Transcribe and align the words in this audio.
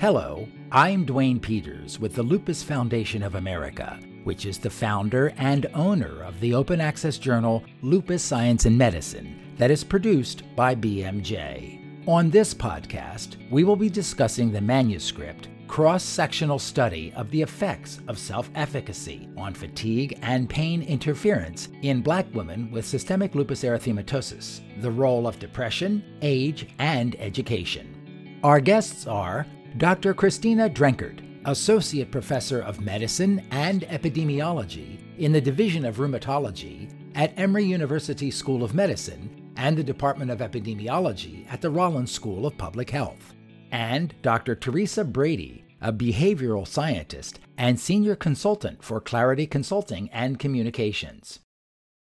Hello, 0.00 0.48
I'm 0.72 1.04
Duane 1.04 1.38
Peters 1.38 2.00
with 2.00 2.14
the 2.14 2.22
Lupus 2.22 2.62
Foundation 2.62 3.22
of 3.22 3.34
America, 3.34 4.00
which 4.24 4.46
is 4.46 4.56
the 4.56 4.70
founder 4.70 5.34
and 5.36 5.66
owner 5.74 6.22
of 6.22 6.40
the 6.40 6.54
open 6.54 6.80
access 6.80 7.18
journal 7.18 7.62
Lupus 7.82 8.22
Science 8.22 8.64
and 8.64 8.78
Medicine 8.78 9.54
that 9.58 9.70
is 9.70 9.84
produced 9.84 10.42
by 10.56 10.74
BMJ. 10.74 12.08
On 12.08 12.30
this 12.30 12.54
podcast, 12.54 13.36
we 13.50 13.62
will 13.62 13.76
be 13.76 13.90
discussing 13.90 14.50
the 14.50 14.60
manuscript 14.62 15.48
cross 15.68 16.02
sectional 16.02 16.58
study 16.58 17.12
of 17.14 17.30
the 17.30 17.42
effects 17.42 18.00
of 18.08 18.18
self 18.18 18.48
efficacy 18.54 19.28
on 19.36 19.52
fatigue 19.52 20.18
and 20.22 20.48
pain 20.48 20.80
interference 20.80 21.68
in 21.82 22.00
black 22.00 22.24
women 22.32 22.70
with 22.70 22.86
systemic 22.86 23.34
lupus 23.34 23.64
erythematosus, 23.64 24.62
the 24.80 24.90
role 24.90 25.26
of 25.26 25.38
depression, 25.38 26.02
age, 26.22 26.70
and 26.78 27.16
education. 27.20 28.40
Our 28.42 28.60
guests 28.60 29.06
are 29.06 29.44
Dr. 29.76 30.14
Christina 30.14 30.68
Drenkard, 30.68 31.22
Associate 31.44 32.10
Professor 32.10 32.60
of 32.60 32.80
Medicine 32.80 33.46
and 33.52 33.82
Epidemiology 33.82 34.98
in 35.18 35.30
the 35.30 35.40
Division 35.40 35.84
of 35.84 35.98
Rheumatology 35.98 36.92
at 37.14 37.32
Emory 37.38 37.64
University 37.64 38.32
School 38.32 38.64
of 38.64 38.74
Medicine 38.74 39.52
and 39.56 39.78
the 39.78 39.84
Department 39.84 40.32
of 40.32 40.40
Epidemiology 40.40 41.46
at 41.50 41.60
the 41.60 41.70
Rollins 41.70 42.10
School 42.10 42.46
of 42.46 42.58
Public 42.58 42.90
Health, 42.90 43.32
and 43.70 44.12
Dr. 44.22 44.56
Teresa 44.56 45.04
Brady, 45.04 45.64
a 45.80 45.92
behavioral 45.92 46.66
scientist 46.66 47.38
and 47.56 47.78
senior 47.78 48.16
consultant 48.16 48.82
for 48.82 49.00
Clarity 49.00 49.46
Consulting 49.46 50.10
and 50.12 50.40
Communications. 50.40 51.38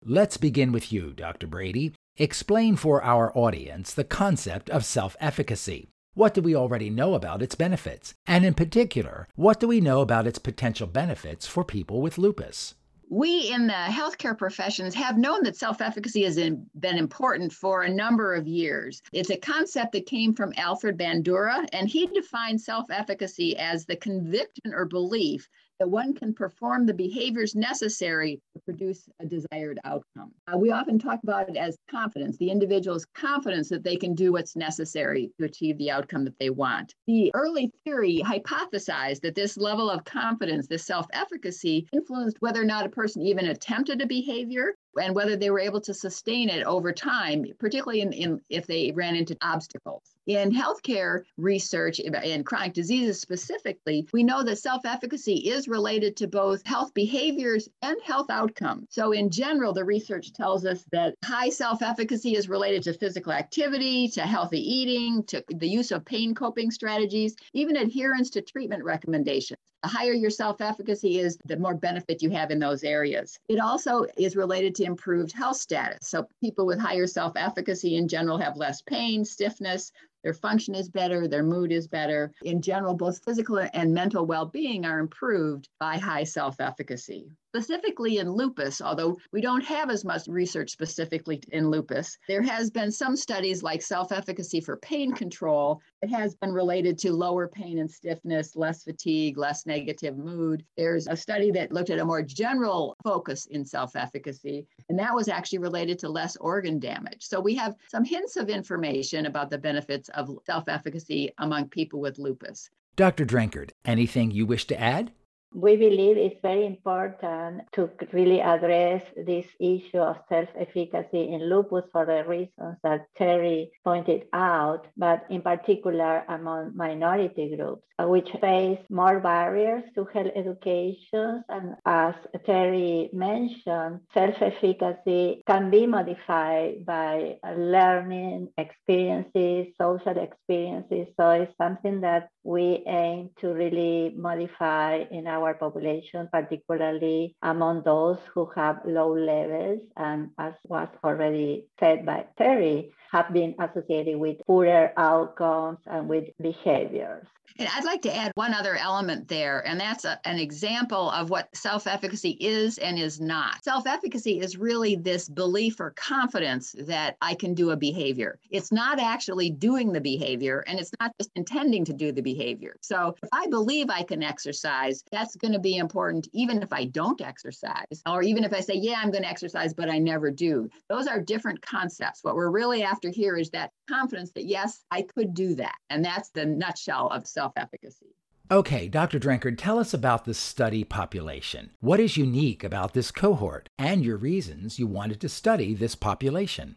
Let's 0.03 0.39
begin 0.39 0.73
with 0.73 0.91
you, 0.91 1.13
Dr. 1.13 1.47
Brady. 1.47 1.93
Explain 2.17 2.77
for 2.77 3.03
our 3.05 3.31
audience 3.37 3.93
the 3.93 4.05
concept 4.05 4.71
of 4.71 4.87
self 4.87 5.17
efficacy 5.21 5.92
what 6.15 6.35
do 6.35 6.43
we 6.43 6.55
already 6.55 6.91
know 6.91 7.15
about 7.15 7.41
its 7.41 7.55
benefits? 7.55 8.15
And 8.27 8.45
in 8.45 8.53
particular, 8.53 9.29
what 9.35 9.61
do 9.61 9.67
we 9.67 9.81
know 9.81 10.03
about 10.03 10.27
its 10.27 10.39
potential 10.39 10.87
benefits 10.87 11.47
for 11.47 11.65
people 11.65 12.03
with 12.03 12.19
lupus? 12.19 12.75
We 13.09 13.51
in 13.51 13.67
the 13.67 13.73
healthcare 13.73 14.37
professions 14.37 14.95
have 14.95 15.17
known 15.17 15.43
that 15.45 15.57
self 15.57 15.81
efficacy 15.81 16.25
has 16.25 16.37
been 16.37 16.99
important 16.99 17.53
for 17.53 17.83
a 17.83 17.91
number 17.91 18.35
of 18.35 18.47
years. 18.47 19.03
It's 19.13 19.31
a 19.31 19.37
concept 19.39 19.93
that 19.93 20.07
came 20.07 20.35
from 20.35 20.53
Albert 20.57 20.99
Bandura, 20.99 21.67
and 21.73 21.89
he 21.89 22.07
defined 22.07 22.61
self 22.61 22.91
efficacy 22.91 23.57
as 23.59 23.87
the 23.87 23.97
conviction 23.97 24.75
or 24.75 24.85
belief 24.85 25.49
that 25.83 25.89
one 25.89 26.15
can 26.15 26.33
perform 26.33 26.87
the 26.87 26.95
behaviors 26.95 27.57
necessary 27.57 28.41
to 28.55 28.63
produce 28.63 29.09
a 29.19 29.27
desired 29.27 29.81
outcome. 29.83 30.31
Uh, 30.47 30.57
we 30.57 30.71
often 30.71 30.97
talk 30.97 31.19
about 31.25 31.49
it 31.49 31.57
as 31.57 31.77
confidence, 31.91 32.37
the 32.37 32.53
individual's 32.53 33.05
confidence 33.17 33.69
that 33.69 33.83
they 33.83 33.97
can 33.97 34.15
do 34.15 34.31
what's 34.31 34.55
necessary 34.55 35.33
to 35.41 35.45
achieve 35.45 35.77
the 35.79 35.91
outcome 35.91 36.23
that 36.25 36.39
they 36.39 36.51
want. 36.51 36.95
The 37.09 37.33
early 37.35 37.73
theory 37.85 38.23
hypothesized 38.25 39.23
that 39.23 39.35
this 39.35 39.57
level 39.57 39.91
of 39.91 40.05
confidence, 40.05 40.69
this 40.69 40.87
self 40.87 41.07
efficacy, 41.13 41.89
influenced 41.93 42.37
whether 42.39 42.63
or 42.63 42.65
not 42.65 42.87
a 42.87 42.89
person 42.89 43.21
even 43.23 43.47
attempted 43.47 44.01
a 44.03 44.07
behavior 44.07 44.77
and 45.01 45.17
whether 45.17 45.35
they 45.35 45.51
were 45.51 45.59
able 45.59 45.81
to 45.81 45.93
sustain 45.93 46.49
it 46.49 46.63
over 46.63 46.93
time, 46.93 47.45
particularly 47.59 48.03
in, 48.03 48.13
in, 48.13 48.41
if 48.49 48.69
they 48.69 48.93
ran 48.93 49.17
into 49.17 49.37
obstacles. 49.43 50.12
In 50.29 50.53
healthcare 50.53 51.25
research 51.37 51.99
and 51.99 52.47
chronic 52.47 52.75
diseases 52.75 53.21
specifically, 53.21 54.07
we 54.13 54.23
know 54.23 54.45
that 54.45 54.59
self 54.59 54.85
efficacy 54.85 55.49
is 55.51 55.67
related 55.67 56.17
to 56.19 56.29
both 56.29 56.65
health 56.65 56.95
behaviors 56.95 57.69
and 57.83 57.97
health 58.05 58.31
outcomes. 58.31 58.87
So, 58.91 59.11
in 59.11 59.31
general, 59.31 59.73
the 59.73 59.85
research 59.85 60.33
tells 60.33 60.65
us 60.65 60.85
that 60.93 61.17
high 61.25 61.49
self 61.49 61.83
efficacy 61.83 62.37
is 62.37 62.49
related 62.49 62.85
to 62.85 62.93
physical 62.93 63.33
activity, 63.33 64.07
to 64.11 64.21
healthy 64.23 64.61
eating, 64.61 65.25
to 65.25 65.43
the 65.49 65.69
use 65.69 65.91
of 65.91 66.05
pain 66.05 66.37
coping 66.37 66.71
strategies, 66.71 67.35
even 67.53 67.75
adherence 67.75 68.31
to 68.31 68.43
treatment 68.43 68.85
recommendations. 68.85 69.59
The 69.83 69.89
higher 69.89 70.13
your 70.13 70.31
self 70.31 70.61
efficacy 70.61 71.19
is, 71.19 71.37
the 71.45 71.57
more 71.57 71.75
benefit 71.75 72.23
you 72.23 72.31
have 72.31 72.51
in 72.51 72.61
those 72.61 72.85
areas. 72.85 73.39
It 73.49 73.59
also 73.59 74.07
is 74.17 74.37
related 74.37 74.75
to 74.77 74.85
improved 74.85 75.33
health 75.33 75.57
status. 75.57 75.99
So, 76.09 76.29
people 76.41 76.67
with 76.67 76.79
higher 76.79 77.07
self 77.07 77.33
efficacy 77.37 77.97
in 77.97 78.07
general 78.07 78.39
have 78.39 78.57
less 78.57 78.81
pain, 78.83 79.25
stiffness, 79.25 79.93
their 80.23 80.35
function 80.35 80.75
is 80.77 80.89
better, 80.89 81.27
their 81.27 81.43
mood 81.43 81.73
is 81.73 81.89
better. 81.89 82.33
In 82.45 82.63
general, 82.63 82.95
both 82.95 83.25
physical 83.25 83.59
and 83.73 83.93
mental 83.93 84.25
well 84.25 84.47
being 84.47 84.87
are 84.87 85.01
improved 85.01 85.69
by 85.81 85.99
high 85.99 86.25
self 86.25 86.61
efficacy. 86.61 87.29
Specifically 87.55 88.17
in 88.17 88.31
lupus, 88.31 88.81
although 88.81 89.19
we 89.31 89.43
don't 89.43 89.63
have 89.63 89.91
as 89.91 90.07
much 90.07 90.27
research 90.27 90.71
specifically 90.71 91.39
in 91.53 91.69
lupus, 91.69 92.17
there 92.27 92.41
has 92.41 92.71
been 92.71 92.91
some 92.91 93.15
studies 93.15 93.63
like 93.63 93.83
self 93.83 94.11
efficacy 94.11 94.59
for 94.59 94.79
pain 94.79 95.13
control. 95.13 95.83
It 96.01 96.09
has 96.09 96.35
been 96.35 96.55
related 96.55 96.97
to 97.01 97.13
lower 97.13 97.49
pain 97.49 97.79
and 97.79 97.91
stiffness, 97.91 98.57
less 98.57 98.85
fatigue, 98.85 99.37
less 99.37 99.67
negative 99.67 100.17
mood. 100.17 100.65
There's 100.79 101.07
a 101.09 101.15
study 101.15 101.51
that 101.51 101.73
looked 101.73 101.91
at 101.91 101.99
a 101.99 102.05
more 102.07 102.23
general 102.23 102.97
focus 103.05 103.45
in 103.45 103.67
self 103.67 103.97
efficacy, 103.97 104.67
and 104.89 104.99
that 104.99 105.15
was 105.15 105.29
actually 105.29 105.59
related 105.59 105.99
to 105.99 106.09
less 106.09 106.37
organ 106.37 106.79
damage. 106.79 107.23
So 107.23 107.39
we 107.39 107.55
have 107.57 107.75
some 107.87 108.03
hints 108.03 108.37
of 108.37 108.49
information 108.49 109.27
about 109.27 109.51
the 109.51 109.59
benefits 109.59 110.09
of 110.15 110.31
self 110.47 110.71
efficacy 110.71 111.31
among 111.37 111.69
people 111.69 112.01
with 112.01 112.19
lupus. 112.19 112.71
Dr. 112.97 113.27
Drenkard, 113.27 113.73
anything 113.85 114.31
you 114.31 114.47
wish 114.47 114.67
to 114.69 114.81
add? 114.81 115.13
We 115.55 115.77
believe 115.77 116.17
it's 116.17 116.41
very 116.41 116.65
important 116.65 117.63
to 117.73 117.91
really 118.13 118.41
address 118.41 119.03
this 119.17 119.47
issue 119.61 119.99
of 119.99 120.17
self 120.29 120.49
efficacy 120.57 121.29
in 121.33 121.49
lupus 121.51 121.85
for 121.93 122.07
the 122.07 122.25
reasons 122.25 122.77
that 122.83 123.07
Terry 123.17 123.71
pointed 123.85 124.25
out, 124.33 124.87
but 124.97 125.25
in 125.29 125.43
particular 125.43 126.25
among 126.29 126.77
minority 126.77 127.55
groups, 127.55 127.83
uh, 127.99 128.09
which 128.09 128.31
face 128.41 128.79
more 128.89 129.21
barriers 129.21 129.85
to 129.95 130.05
health 130.07 130.33
education. 130.35 131.45
And 131.49 131.77
as 131.85 132.15
Terry 132.47 133.11
mentioned, 133.13 134.01
self 134.15 134.41
efficacy 134.41 135.43
can 135.47 135.71
be 135.71 135.87
modified 135.87 136.87
by 136.87 137.37
learning 137.57 138.49
experiences, 138.57 139.75
social 139.77 140.17
experiences. 140.19 141.09
So 141.19 141.31
it's 141.31 141.57
something 141.59 142.01
that 142.01 142.29
we 142.43 142.83
aim 142.87 143.31
to 143.41 143.53
really 143.53 144.15
modify 144.17 145.05
in 145.11 145.27
our 145.27 145.42
our 145.43 145.55
population, 145.55 146.29
particularly 146.33 147.35
among 147.43 147.83
those 147.83 148.19
who 148.33 148.47
have 148.57 148.81
low 148.85 149.13
levels, 149.15 149.81
and 149.97 150.31
as 150.39 150.55
was 150.69 150.89
already 151.05 151.67
said 151.79 152.07
by 152.07 152.25
Terry, 152.39 152.93
have 153.13 153.33
been 153.33 153.55
associated 153.59 154.19
with 154.19 154.39
poorer 154.47 154.93
outcomes 154.97 155.79
and 155.87 156.09
with 156.09 156.31
behaviors. 156.41 157.27
And 157.59 157.69
I'd 157.75 157.85
like 157.85 158.03
to 158.03 158.15
add 158.15 158.33
one 158.35 158.55
other 158.55 158.77
element 158.77 159.29
there, 159.29 159.67
and 159.67 159.79
that's 159.79 160.05
a, 160.05 160.19
an 160.25 160.39
example 160.39 161.11
of 161.11 161.29
what 161.29 161.55
self 161.55 161.87
efficacy 161.87 162.37
is 162.41 162.79
and 162.79 162.99
is 162.99 163.21
not. 163.21 163.63
Self 163.63 163.87
efficacy 163.87 164.41
is 164.41 164.57
really 164.57 164.97
this 164.97 165.29
belief 165.29 165.79
or 165.79 165.91
confidence 165.91 166.75
that 166.79 167.17
I 167.21 167.35
can 167.35 167.55
do 167.55 167.71
a 167.71 167.77
behavior. 167.77 168.39
It's 168.51 168.73
not 168.73 168.99
actually 168.99 169.51
doing 169.51 169.93
the 169.93 170.01
behavior, 170.01 170.65
and 170.67 170.81
it's 170.81 170.93
not 171.01 171.13
just 171.21 171.31
intending 171.37 171.85
to 171.87 171.93
do 171.93 172.11
the 172.11 172.23
behavior. 172.23 172.77
So 172.81 173.15
if 173.23 173.29
I 173.33 173.47
believe 173.49 173.91
I 173.91 174.03
can 174.03 174.23
exercise, 174.23 175.05
that's 175.13 175.32
going 175.37 175.53
to 175.53 175.59
be 175.59 175.77
important 175.77 176.29
even 176.33 176.63
if 176.63 176.73
I 176.73 176.87
don't 176.87 177.21
exercise, 177.21 178.03
or 178.07 178.23
even 178.23 178.45
if 178.45 178.53
I 178.53 178.61
say, 178.61 178.75
yeah, 178.75 178.97
I'm 178.99 179.11
going 179.11 179.25
to 179.25 179.29
exercise, 179.29 179.75
but 179.75 179.91
I 179.91 179.99
never 179.99 180.31
do. 180.31 180.69
Those 180.89 181.07
are 181.07 181.21
different 181.21 181.63
concepts. 181.63 182.23
What 182.23 182.37
we're 182.37 182.51
really 182.51 182.83
after 182.83 183.11
here 183.11 183.37
is 183.37 183.51
that 183.51 183.71
confidence 183.89 184.33
that, 184.33 184.45
yes, 184.45 184.85
I 184.91 185.03
could 185.03 185.35
do 185.35 185.55
that. 185.57 185.77
And 185.91 186.05
that's 186.05 186.31
the 186.31 186.47
nutshell 186.47 187.09
of 187.09 187.27
self 187.27 187.53
efficacy. 187.57 188.15
Okay, 188.51 188.87
Dr. 188.87 189.19
Drenkard, 189.19 189.57
tell 189.57 189.79
us 189.79 189.95
about 189.95 190.27
the 190.27 190.35
study 190.35 190.85
population. 190.85 191.71
What 191.81 192.01
is 192.01 192.19
unique 192.19 192.63
about 192.63 192.93
this 192.93 193.11
cohort 193.11 193.71
and 193.79 194.05
your 194.05 194.19
reasons 194.19 194.79
you 194.79 194.87
wanted 194.87 195.23
to 195.23 195.29
study 195.31 195.75
this 195.75 195.95
population? 195.95 196.77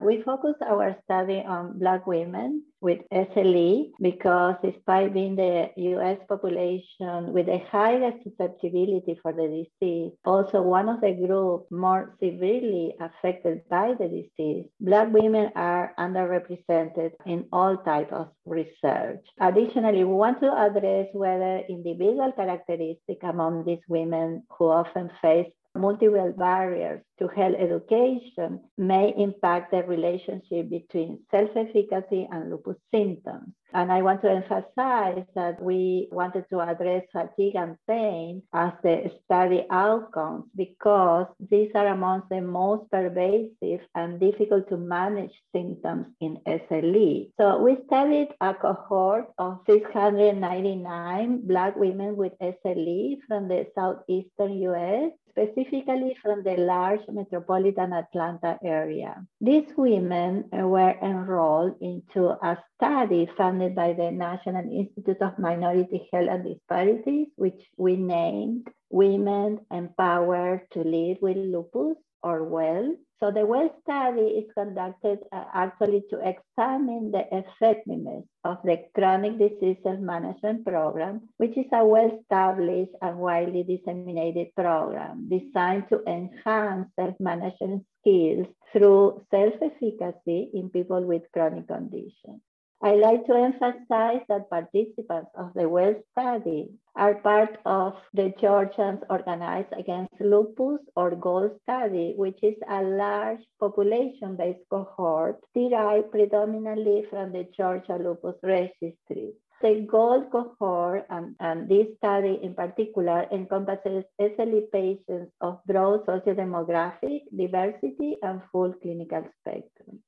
We 0.00 0.22
focus 0.22 0.54
our 0.66 0.96
study 1.04 1.44
on 1.46 1.78
Black 1.78 2.06
women 2.06 2.64
with 2.80 3.00
SLE 3.12 3.90
because 4.00 4.56
despite 4.64 5.12
being 5.12 5.36
the 5.36 5.68
US 5.76 6.18
population 6.26 7.34
with 7.34 7.46
the 7.46 7.58
highest 7.70 8.24
susceptibility 8.24 9.18
for 9.22 9.34
the 9.34 9.66
disease, 9.80 10.12
also 10.24 10.62
one 10.62 10.88
of 10.88 11.02
the 11.02 11.12
groups 11.12 11.70
more 11.70 12.16
severely 12.18 12.94
affected 12.98 13.60
by 13.68 13.92
the 13.92 14.08
disease, 14.08 14.64
Black 14.80 15.12
women 15.12 15.52
are 15.54 15.92
underrepresented 15.98 17.10
in 17.26 17.44
all 17.52 17.76
types 17.76 18.12
of 18.12 18.28
research. 18.46 19.20
Additionally, 19.38 20.04
we 20.04 20.14
want 20.14 20.40
to 20.40 20.50
address 20.50 21.08
whether 21.12 21.58
individual 21.68 22.32
characteristics 22.32 23.22
among 23.22 23.66
these 23.66 23.84
women 23.86 24.44
who 24.56 24.64
often 24.70 25.10
face 25.20 25.52
multiple 25.74 26.34
barriers 26.36 27.02
to 27.18 27.28
health 27.28 27.54
education 27.58 28.60
may 28.78 29.14
impact 29.16 29.70
the 29.70 29.82
relationship 29.84 30.70
between 30.70 31.20
self-efficacy 31.30 32.28
and 32.30 32.50
lupus 32.50 32.76
symptoms. 32.92 33.52
And 33.72 33.92
I 33.92 34.02
want 34.02 34.22
to 34.22 34.30
emphasize 34.30 35.24
that 35.36 35.62
we 35.62 36.08
wanted 36.10 36.46
to 36.50 36.60
address 36.60 37.04
fatigue 37.12 37.54
and 37.54 37.76
pain 37.86 38.42
as 38.52 38.72
the 38.82 39.12
study 39.24 39.64
outcomes 39.70 40.46
because 40.56 41.26
these 41.38 41.70
are 41.76 41.86
amongst 41.86 42.30
the 42.30 42.40
most 42.40 42.90
pervasive 42.90 43.80
and 43.94 44.18
difficult 44.18 44.68
to 44.70 44.76
manage 44.76 45.30
symptoms 45.54 46.06
in 46.20 46.38
SLE. 46.46 47.30
So 47.38 47.62
we 47.62 47.76
studied 47.86 48.28
a 48.40 48.54
cohort 48.54 49.26
of 49.38 49.58
699 49.68 51.42
Black 51.46 51.76
women 51.76 52.16
with 52.16 52.32
SLE 52.40 53.18
from 53.28 53.46
the 53.46 53.66
southeastern 53.76 54.58
US 54.62 55.12
specifically 55.30 56.16
from 56.22 56.42
the 56.42 56.56
large 56.56 57.00
metropolitan 57.08 57.92
Atlanta 57.92 58.58
area. 58.62 59.24
These 59.40 59.72
women 59.76 60.44
were 60.52 60.94
enrolled 61.02 61.76
into 61.80 62.28
a 62.28 62.58
study 62.76 63.28
funded 63.36 63.74
by 63.74 63.94
the 63.94 64.10
National 64.10 64.64
Institute 64.70 65.22
of 65.22 65.38
Minority 65.38 66.08
Health 66.12 66.28
and 66.30 66.44
Disparities, 66.44 67.28
which 67.36 67.60
we 67.76 67.96
named 67.96 68.68
Women 68.90 69.60
Empowered 69.70 70.62
to 70.72 70.80
Live 70.80 71.18
with 71.20 71.36
Lupus 71.36 71.96
or 72.22 72.44
WELL. 72.44 72.96
So 73.22 73.30
the 73.30 73.44
WELL 73.44 73.68
study 73.82 74.40
is 74.40 74.50
conducted 74.56 75.18
uh, 75.30 75.44
actually 75.52 76.04
to 76.08 76.16
examine 76.24 77.12
the 77.12 77.24
effectiveness 77.30 78.24
of 78.44 78.56
the 78.64 78.78
chronic 78.94 79.38
disease 79.38 79.76
management 79.84 80.64
program, 80.64 81.28
which 81.36 81.54
is 81.58 81.66
a 81.70 81.84
well-established 81.84 82.92
and 83.02 83.18
widely 83.18 83.62
disseminated 83.62 84.54
program 84.56 85.28
designed 85.28 85.90
to 85.90 86.02
enhance 86.06 86.88
self-management 86.98 87.84
skills 88.00 88.46
through 88.72 89.22
self-efficacy 89.30 90.50
in 90.54 90.70
people 90.70 91.04
with 91.04 91.22
chronic 91.34 91.68
conditions. 91.68 92.40
I 92.82 92.94
like 92.94 93.26
to 93.26 93.34
emphasize 93.34 94.22
that 94.28 94.48
participants 94.48 95.30
of 95.34 95.52
the 95.54 95.68
WELL 95.68 95.96
study 96.12 96.70
are 96.96 97.16
part 97.16 97.58
of 97.66 97.92
the 98.14 98.32
Georgians 98.40 99.00
Organized 99.10 99.74
Against 99.76 100.18
Lupus 100.18 100.80
or 100.96 101.10
GOLD 101.10 101.60
study, 101.62 102.14
which 102.16 102.42
is 102.42 102.54
a 102.70 102.82
large 102.82 103.40
population-based 103.60 104.64
cohort 104.70 105.40
derived 105.54 106.10
predominantly 106.10 107.04
from 107.10 107.32
the 107.32 107.46
Georgia 107.54 107.96
Lupus 107.96 108.36
Registry. 108.42 109.34
The 109.60 109.86
GOLD 109.86 110.30
cohort 110.32 111.04
and, 111.10 111.36
and, 111.38 111.68
this 111.68 111.86
study 111.98 112.40
in 112.42 112.54
particular 112.54 113.26
encompasses 113.30 114.04
SLE 114.18 114.62
patients 114.72 115.32
of 115.42 115.60
broad 115.66 116.06
sociodemographic 116.06 117.24
diversity 117.36 118.16
and 118.22 118.40
full 118.50 118.72
clinical 118.72 119.28
spectrum. 119.40 120.00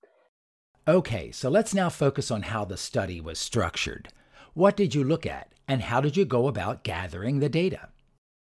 Okay, 0.88 1.30
so 1.30 1.48
let's 1.48 1.72
now 1.72 1.88
focus 1.88 2.28
on 2.32 2.42
how 2.42 2.64
the 2.64 2.76
study 2.76 3.20
was 3.20 3.38
structured. 3.38 4.08
What 4.52 4.76
did 4.76 4.96
you 4.96 5.04
look 5.04 5.24
at, 5.24 5.52
and 5.68 5.80
how 5.80 6.00
did 6.00 6.16
you 6.16 6.24
go 6.24 6.48
about 6.48 6.82
gathering 6.82 7.38
the 7.38 7.48
data? 7.48 7.90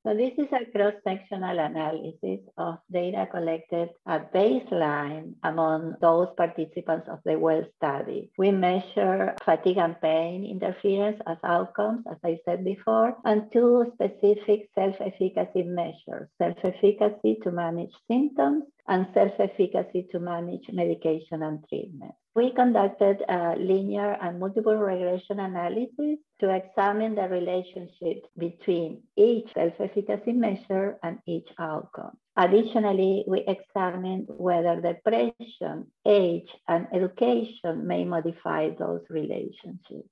So 0.03 0.15
this 0.15 0.33
is 0.39 0.47
a 0.51 0.65
cross-sectional 0.75 1.59
analysis 1.59 2.39
of 2.57 2.79
data 2.91 3.27
collected 3.31 3.89
at 4.07 4.33
baseline 4.33 5.35
among 5.43 5.95
those 6.01 6.27
participants 6.35 7.07
of 7.07 7.19
the 7.23 7.37
WELL 7.37 7.65
study. 7.77 8.31
We 8.37 8.49
measure 8.49 9.35
fatigue 9.45 9.77
and 9.77 10.01
pain 10.01 10.43
interference 10.43 11.21
as 11.27 11.37
outcomes, 11.43 12.03
as 12.09 12.17
I 12.23 12.39
said 12.45 12.65
before, 12.65 13.15
and 13.25 13.49
two 13.53 13.93
specific 13.93 14.69
self-efficacy 14.73 15.63
measures, 15.63 16.27
self-efficacy 16.41 17.41
to 17.43 17.51
manage 17.51 17.93
symptoms 18.09 18.63
and 18.87 19.07
self-efficacy 19.13 20.07
to 20.11 20.19
manage 20.19 20.69
medication 20.71 21.43
and 21.43 21.63
treatment. 21.69 22.13
We 22.35 22.51
conducted 22.51 23.23
a 23.29 23.55
linear 23.57 24.17
and 24.21 24.39
multiple 24.39 24.75
regression 24.75 25.39
analysis 25.39 26.17
to 26.39 26.49
examine 26.49 27.15
the 27.15 27.29
relationship 27.29 28.25
between 28.37 29.03
each 29.15 29.53
self-efficacy 29.53 30.33
measure 30.33 30.97
and 31.03 31.19
each 31.27 31.47
outcome. 31.59 32.17
Additionally, 32.35 33.23
we 33.27 33.45
examined 33.47 34.25
whether 34.27 34.81
depression, 34.81 35.85
age, 36.05 36.49
and 36.67 36.87
education 36.91 37.85
may 37.85 38.03
modify 38.03 38.71
those 38.71 39.01
relationships. 39.09 40.09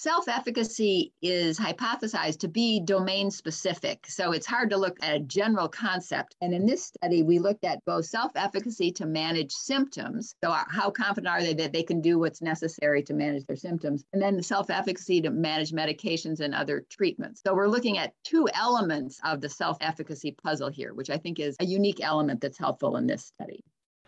Self 0.00 0.28
efficacy 0.28 1.12
is 1.20 1.58
hypothesized 1.58 2.38
to 2.38 2.48
be 2.48 2.80
domain 2.80 3.30
specific. 3.30 4.06
So 4.06 4.32
it's 4.32 4.46
hard 4.46 4.70
to 4.70 4.78
look 4.78 4.96
at 5.02 5.14
a 5.14 5.20
general 5.20 5.68
concept. 5.68 6.36
And 6.40 6.54
in 6.54 6.64
this 6.64 6.84
study, 6.84 7.22
we 7.22 7.38
looked 7.38 7.66
at 7.66 7.84
both 7.84 8.06
self 8.06 8.32
efficacy 8.34 8.92
to 8.92 9.04
manage 9.04 9.52
symptoms. 9.52 10.34
So, 10.42 10.52
uh, 10.52 10.64
how 10.70 10.90
confident 10.90 11.28
are 11.28 11.42
they 11.42 11.52
that 11.52 11.74
they 11.74 11.82
can 11.82 12.00
do 12.00 12.18
what's 12.18 12.40
necessary 12.40 13.02
to 13.02 13.12
manage 13.12 13.44
their 13.44 13.56
symptoms? 13.56 14.02
And 14.14 14.22
then 14.22 14.38
the 14.38 14.42
self 14.42 14.70
efficacy 14.70 15.20
to 15.20 15.28
manage 15.28 15.70
medications 15.72 16.40
and 16.40 16.54
other 16.54 16.86
treatments. 16.88 17.42
So, 17.46 17.54
we're 17.54 17.68
looking 17.68 17.98
at 17.98 18.14
two 18.24 18.48
elements 18.54 19.20
of 19.22 19.42
the 19.42 19.50
self 19.50 19.76
efficacy 19.82 20.34
puzzle 20.42 20.70
here, 20.70 20.94
which 20.94 21.10
I 21.10 21.18
think 21.18 21.38
is 21.38 21.56
a 21.60 21.66
unique 21.66 22.02
element 22.02 22.40
that's 22.40 22.56
helpful 22.56 22.96
in 22.96 23.06
this 23.06 23.26
study. 23.26 23.62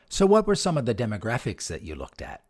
So, 0.09 0.25
what 0.25 0.47
were 0.47 0.55
some 0.55 0.79
of 0.79 0.87
the 0.87 0.95
demographics 0.95 1.67
that 1.67 1.83
you 1.83 1.95
looked 1.95 2.23
at? 2.23 2.41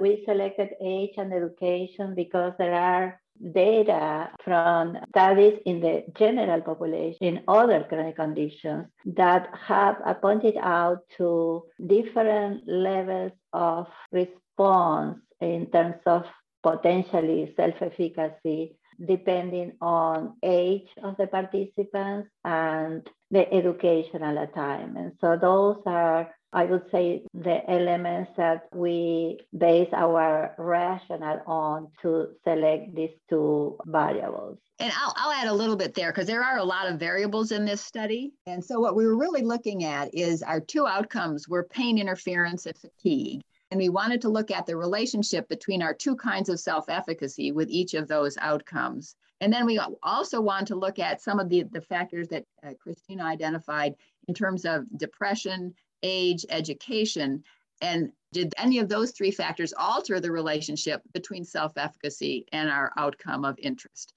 We 0.00 0.24
selected 0.24 0.70
age 0.82 1.14
and 1.16 1.32
education 1.32 2.14
because 2.14 2.52
there 2.58 2.74
are 2.74 3.20
data 3.52 4.30
from 4.42 4.96
studies 5.10 5.58
in 5.66 5.80
the 5.80 6.04
general 6.18 6.60
population 6.62 7.18
in 7.20 7.44
other 7.48 7.84
chronic 7.88 8.16
conditions 8.16 8.86
that 9.04 9.48
have 9.66 9.96
pointed 10.22 10.56
out 10.60 11.00
to 11.18 11.64
different 11.86 12.66
levels 12.66 13.32
of 13.52 13.86
response 14.12 15.18
in 15.40 15.66
terms 15.70 16.00
of 16.06 16.24
potentially 16.62 17.52
self-efficacy 17.56 18.76
depending 19.06 19.72
on 19.82 20.34
age 20.42 20.88
of 21.02 21.16
the 21.18 21.26
participants 21.26 22.30
and 22.44 23.06
the 23.30 23.52
educational 23.52 24.38
attainment. 24.38 25.14
So 25.20 25.36
those 25.36 25.82
are 25.84 26.34
I 26.52 26.64
would 26.64 26.90
say 26.90 27.22
the 27.34 27.68
elements 27.70 28.30
that 28.36 28.68
we 28.72 29.40
base 29.56 29.88
our 29.92 30.54
rationale 30.58 31.42
on 31.46 31.88
to 32.02 32.28
select 32.44 32.94
these 32.94 33.10
two 33.28 33.76
variables. 33.86 34.58
And 34.78 34.92
I'll, 34.96 35.14
I'll 35.16 35.32
add 35.32 35.48
a 35.48 35.52
little 35.52 35.76
bit 35.76 35.94
there 35.94 36.12
because 36.12 36.26
there 36.26 36.44
are 36.44 36.58
a 36.58 36.64
lot 36.64 36.86
of 36.86 37.00
variables 37.00 37.50
in 37.50 37.64
this 37.64 37.80
study. 37.80 38.32
And 38.46 38.64
so 38.64 38.78
what 38.78 38.94
we 38.94 39.06
were 39.06 39.16
really 39.16 39.42
looking 39.42 39.84
at 39.84 40.14
is 40.14 40.42
our 40.42 40.60
two 40.60 40.86
outcomes 40.86 41.48
were 41.48 41.64
pain 41.64 41.98
interference 41.98 42.66
and 42.66 42.76
fatigue. 42.76 43.42
And 43.70 43.78
we 43.78 43.88
wanted 43.88 44.20
to 44.20 44.28
look 44.28 44.50
at 44.50 44.64
the 44.66 44.76
relationship 44.76 45.48
between 45.48 45.82
our 45.82 45.92
two 45.92 46.14
kinds 46.14 46.48
of 46.48 46.60
self-efficacy 46.60 47.52
with 47.52 47.68
each 47.68 47.94
of 47.94 48.06
those 48.06 48.38
outcomes. 48.38 49.16
And 49.40 49.52
then 49.52 49.66
we 49.66 49.80
also 50.02 50.40
want 50.40 50.68
to 50.68 50.76
look 50.76 50.98
at 50.98 51.20
some 51.20 51.38
of 51.38 51.48
the, 51.48 51.64
the 51.64 51.80
factors 51.80 52.28
that 52.28 52.44
uh, 52.64 52.72
Christina 52.80 53.24
identified 53.24 53.94
in 54.28 54.34
terms 54.34 54.64
of 54.64 54.84
depression 54.96 55.74
age, 56.06 56.46
education. 56.48 57.42
And 57.82 58.12
did 58.32 58.54
any 58.56 58.78
of 58.78 58.88
those 58.88 59.12
three 59.12 59.30
factors 59.30 59.74
alter 59.76 60.20
the 60.20 60.30
relationship 60.30 61.02
between 61.12 61.44
self 61.44 61.76
efficacy 61.76 62.46
and 62.52 62.70
our 62.70 62.92
outcome 62.96 63.44
of 63.44 63.58
interest? 63.58 64.12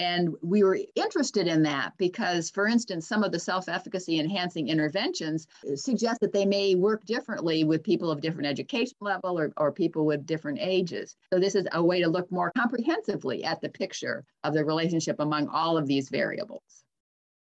And 0.00 0.34
we 0.40 0.62
were 0.62 0.78
interested 0.94 1.46
in 1.46 1.62
that 1.64 1.92
because, 1.98 2.48
for 2.48 2.66
instance, 2.66 3.06
some 3.06 3.22
of 3.22 3.32
the 3.32 3.38
self 3.38 3.68
efficacy 3.68 4.18
enhancing 4.18 4.68
interventions 4.68 5.46
suggest 5.74 6.20
that 6.20 6.32
they 6.32 6.46
may 6.46 6.74
work 6.74 7.04
differently 7.04 7.64
with 7.64 7.82
people 7.82 8.10
of 8.10 8.22
different 8.22 8.48
education 8.48 8.96
level 9.02 9.38
or, 9.38 9.52
or 9.58 9.70
people 9.70 10.06
with 10.06 10.24
different 10.24 10.58
ages. 10.58 11.16
So, 11.30 11.38
this 11.38 11.54
is 11.54 11.66
a 11.72 11.84
way 11.84 12.00
to 12.00 12.08
look 12.08 12.32
more 12.32 12.50
comprehensively 12.56 13.44
at 13.44 13.60
the 13.60 13.68
picture 13.68 14.24
of 14.42 14.54
the 14.54 14.64
relationship 14.64 15.20
among 15.20 15.48
all 15.48 15.76
of 15.76 15.86
these 15.86 16.08
variables. 16.08 16.84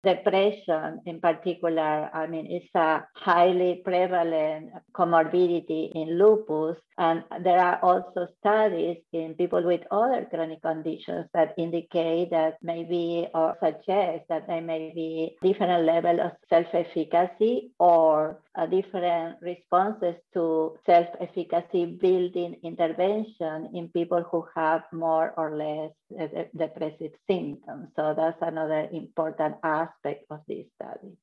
Depression, 0.04 1.00
in 1.06 1.20
particular, 1.20 2.08
I 2.14 2.28
mean, 2.28 2.46
it's 2.46 2.72
a 2.74 3.04
highly 3.14 3.82
prevalent 3.84 4.70
comorbidity 4.94 5.90
in 5.92 6.16
lupus. 6.16 6.76
And 6.98 7.24
there 7.42 7.58
are 7.58 7.80
also 7.82 8.28
studies 8.38 8.98
in 9.12 9.34
people 9.34 9.62
with 9.64 9.82
other 9.90 10.24
chronic 10.30 10.62
conditions 10.62 11.26
that 11.34 11.54
indicate 11.58 12.30
that 12.30 12.58
maybe 12.62 13.28
or 13.34 13.56
suggest 13.60 14.24
that 14.28 14.46
there 14.46 14.62
may 14.62 14.92
be 14.94 15.36
different 15.42 15.84
level 15.84 16.20
of 16.20 16.32
self-efficacy 16.48 17.72
or 17.80 18.40
different 18.66 19.36
responses 19.40 20.14
to 20.34 20.76
self-efficacy 20.86 21.98
building 22.00 22.56
intervention 22.62 23.70
in 23.74 23.88
people 23.94 24.24
who 24.30 24.44
have 24.54 24.82
more 24.92 25.32
or 25.36 25.56
less 25.56 25.92
uh, 26.20 26.44
depressive 26.56 27.12
symptoms. 27.30 27.88
So 27.96 28.14
that's 28.16 28.38
another 28.42 28.88
important 28.92 29.56
aspect 29.62 30.24
of 30.30 30.40
this 30.48 30.66
study. 30.74 31.16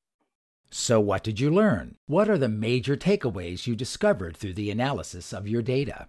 So, 0.70 0.98
what 0.98 1.22
did 1.22 1.38
you 1.38 1.50
learn? 1.50 1.94
What 2.06 2.28
are 2.28 2.38
the 2.38 2.48
major 2.48 2.96
takeaways 2.96 3.66
you 3.68 3.76
discovered 3.76 4.36
through 4.36 4.54
the 4.54 4.70
analysis 4.70 5.32
of 5.32 5.46
your 5.46 5.62
data? 5.62 6.08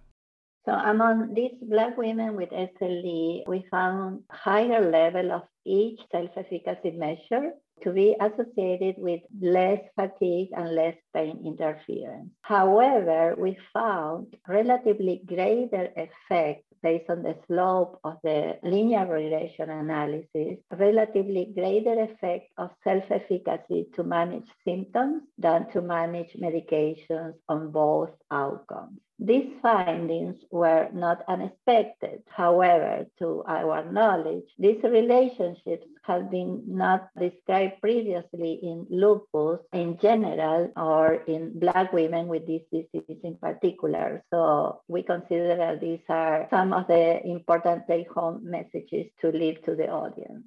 So, 0.66 0.72
among 0.72 1.34
these 1.34 1.54
Black 1.62 1.96
women 1.96 2.34
with 2.34 2.50
SLE, 2.50 3.44
we 3.46 3.64
found 3.70 4.24
higher 4.30 4.90
level 4.90 5.32
of 5.32 5.42
each 5.64 6.00
self-efficacy 6.10 6.90
measure 6.90 7.52
to 7.82 7.92
be 7.92 8.16
associated 8.20 8.96
with 8.98 9.20
less 9.40 9.80
fatigue 9.96 10.50
and 10.56 10.74
less 10.74 10.96
pain 11.14 11.42
interference. 11.44 12.30
However, 12.42 13.34
we 13.38 13.56
found 13.72 14.36
relatively 14.46 15.22
greater 15.26 15.88
effect 15.96 16.64
based 16.82 17.10
on 17.10 17.22
the 17.22 17.36
slope 17.46 17.98
of 18.04 18.18
the 18.22 18.58
linear 18.62 19.06
regression 19.06 19.70
analysis, 19.70 20.58
relatively 20.76 21.52
greater 21.54 22.02
effect 22.02 22.50
of 22.56 22.70
self-efficacy 22.84 23.86
to 23.94 24.04
manage 24.04 24.48
symptoms 24.64 25.22
than 25.38 25.70
to 25.72 25.80
manage 25.80 26.32
medications 26.34 27.34
on 27.48 27.70
both 27.70 28.10
outcomes. 28.30 29.00
These 29.20 29.50
findings 29.60 30.36
were 30.52 30.88
not 30.92 31.24
unexpected. 31.26 32.22
However, 32.28 33.06
to 33.18 33.42
our 33.48 33.84
knowledge, 33.90 34.44
these 34.58 34.80
relationships 34.84 35.86
have 36.04 36.30
been 36.30 36.62
not 36.66 37.10
described 37.18 37.80
previously 37.80 38.60
in 38.62 38.86
lupus 38.88 39.58
in 39.72 39.98
general 39.98 40.72
or 40.76 41.14
in 41.26 41.58
Black 41.58 41.92
women 41.92 42.28
with 42.28 42.46
this 42.46 42.62
disease 42.70 43.18
in 43.24 43.36
particular. 43.36 44.22
So 44.30 44.82
we 44.86 45.02
consider 45.02 45.56
that 45.56 45.80
these 45.80 46.04
are 46.08 46.46
some 46.50 46.72
of 46.72 46.86
the 46.86 47.20
important 47.26 47.88
take 47.88 48.10
home 48.10 48.48
messages 48.48 49.10
to 49.20 49.32
leave 49.32 49.62
to 49.64 49.74
the 49.74 49.88
audience. 49.88 50.44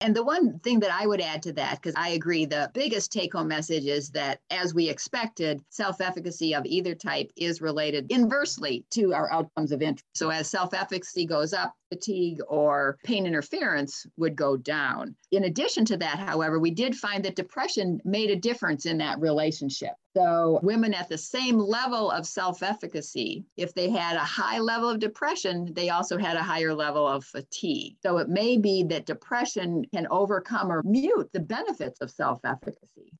And 0.00 0.14
the 0.14 0.24
one 0.24 0.58
thing 0.58 0.80
that 0.80 0.92
I 0.92 1.06
would 1.06 1.22
add 1.22 1.42
to 1.44 1.52
that, 1.54 1.80
because 1.80 1.94
I 1.96 2.10
agree, 2.10 2.44
the 2.44 2.70
biggest 2.74 3.10
take 3.10 3.32
home 3.32 3.48
message 3.48 3.86
is 3.86 4.10
that 4.10 4.40
as 4.50 4.74
we 4.74 4.90
expected, 4.90 5.62
self 5.70 6.00
efficacy 6.02 6.54
of 6.54 6.66
either 6.66 6.94
type 6.94 7.30
is 7.36 7.62
related 7.62 8.06
inversely 8.10 8.84
to 8.90 9.14
our 9.14 9.32
outcomes 9.32 9.72
of 9.72 9.80
interest. 9.80 10.04
So 10.14 10.28
as 10.30 10.50
self 10.50 10.74
efficacy 10.74 11.24
goes 11.24 11.54
up, 11.54 11.72
fatigue 11.96 12.40
or 12.48 12.98
pain 13.04 13.26
interference 13.26 14.06
would 14.16 14.36
go 14.36 14.56
down. 14.56 15.14
In 15.32 15.44
addition 15.44 15.84
to 15.86 15.96
that, 15.96 16.18
however, 16.18 16.58
we 16.58 16.70
did 16.70 16.94
find 16.94 17.24
that 17.24 17.36
depression 17.36 18.00
made 18.04 18.30
a 18.30 18.36
difference 18.36 18.84
in 18.84 18.98
that 18.98 19.18
relationship. 19.18 19.92
So, 20.14 20.60
women 20.62 20.94
at 20.94 21.08
the 21.08 21.18
same 21.18 21.58
level 21.58 22.10
of 22.10 22.26
self 22.26 22.62
efficacy, 22.62 23.44
if 23.56 23.74
they 23.74 23.90
had 23.90 24.16
a 24.16 24.20
high 24.20 24.58
level 24.58 24.88
of 24.88 24.98
depression, 24.98 25.72
they 25.74 25.90
also 25.90 26.16
had 26.16 26.36
a 26.36 26.42
higher 26.42 26.74
level 26.74 27.06
of 27.06 27.24
fatigue. 27.24 27.96
So, 28.02 28.18
it 28.18 28.28
may 28.28 28.56
be 28.56 28.82
that 28.84 29.06
depression 29.06 29.84
can 29.92 30.06
overcome 30.10 30.72
or 30.72 30.82
mute 30.84 31.30
the 31.32 31.40
benefits 31.40 32.00
of 32.00 32.10
self 32.10 32.40
efficacy. 32.44 33.12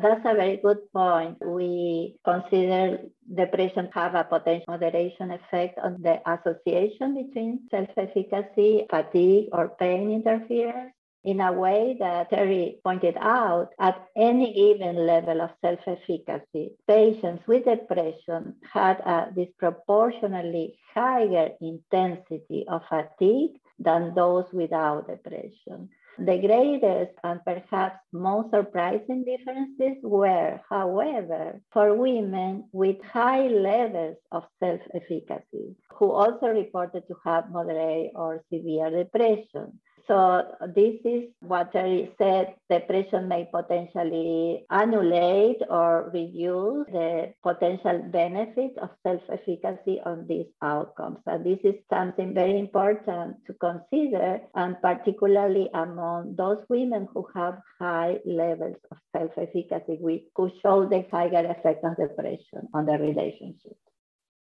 That's 0.00 0.20
a 0.24 0.34
very 0.34 0.58
good 0.58 0.92
point. 0.92 1.38
We 1.44 2.16
consider 2.24 3.00
depression 3.34 3.90
have 3.94 4.14
a 4.14 4.22
potential 4.22 4.66
moderation 4.68 5.32
effect 5.32 5.76
on 5.78 6.00
the 6.02 6.20
association 6.24 7.14
between 7.14 7.66
self-efficacy, 7.68 8.86
fatigue, 8.88 9.48
or 9.50 9.70
pain 9.70 10.12
interference 10.12 10.92
in 11.24 11.40
a 11.40 11.52
way 11.52 11.96
that 11.98 12.30
Terry 12.30 12.78
pointed 12.84 13.16
out, 13.18 13.70
at 13.80 14.06
any 14.16 14.54
given 14.54 15.04
level 15.04 15.42
of 15.42 15.50
self 15.60 15.80
efficacy, 15.86 16.70
patients 16.86 17.42
with 17.48 17.64
depression 17.64 18.54
had 18.72 19.00
a 19.00 19.32
disproportionately 19.34 20.78
higher 20.94 21.50
intensity 21.60 22.64
of 22.68 22.82
fatigue 22.88 23.58
than 23.78 24.14
those 24.14 24.46
without 24.52 25.08
depression. 25.08 25.88
The 26.18 26.38
greatest 26.38 27.12
and 27.22 27.40
perhaps 27.44 28.00
most 28.12 28.50
surprising 28.50 29.24
differences 29.24 30.02
were, 30.02 30.60
however, 30.68 31.60
for 31.72 31.94
women 31.94 32.68
with 32.72 33.00
high 33.04 33.46
levels 33.46 34.16
of 34.32 34.44
self 34.58 34.80
efficacy, 34.94 35.76
who 35.90 36.10
also 36.10 36.48
reported 36.48 37.06
to 37.06 37.14
have 37.24 37.50
moderate 37.52 38.10
or 38.16 38.42
severe 38.52 38.90
depression. 38.90 39.78
So 40.08 40.42
this 40.74 40.96
is 41.04 41.24
what 41.40 41.70
Terry 41.70 42.10
said, 42.16 42.54
depression 42.70 43.28
may 43.28 43.46
potentially 43.52 44.64
annulate 44.70 45.60
or 45.68 46.10
reduce 46.14 46.86
the 46.86 47.34
potential 47.42 48.02
benefit 48.10 48.72
of 48.78 48.88
self-efficacy 49.06 50.00
on 50.06 50.26
these 50.26 50.46
outcomes. 50.62 51.18
And 51.26 51.44
this 51.44 51.58
is 51.62 51.74
something 51.92 52.32
very 52.32 52.58
important 52.58 53.36
to 53.48 53.52
consider, 53.60 54.40
and 54.54 54.80
particularly 54.80 55.68
among 55.74 56.36
those 56.36 56.64
women 56.70 57.06
who 57.12 57.28
have 57.34 57.58
high 57.78 58.18
levels 58.24 58.76
of 58.90 58.96
self-efficacy, 59.14 59.98
which 60.00 60.22
could 60.34 60.52
show 60.62 60.88
the 60.88 61.04
higher 61.12 61.44
effect 61.50 61.84
of 61.84 61.96
depression 61.98 62.66
on 62.72 62.86
the 62.86 62.92
relationship. 62.92 63.76